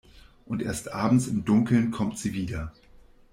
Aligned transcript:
Und 0.45 0.63
erst 0.63 0.93
abends 0.93 1.27
im 1.27 1.45
Dunkeln 1.45 1.91
kommt 1.91 2.17
sie 2.17 2.33
wieder. 2.33 2.73